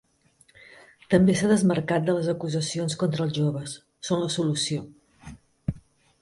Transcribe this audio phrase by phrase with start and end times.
[1.13, 3.77] També s’ha desmarcat de les acusacions contra els joves:
[4.09, 4.83] Són la solució.